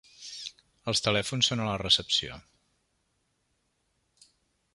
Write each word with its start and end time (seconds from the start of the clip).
Els 0.93 1.05
telèfons 1.07 1.51
són 1.51 1.61
a 1.65 1.69
la 1.69 1.75
recepció. 1.83 2.39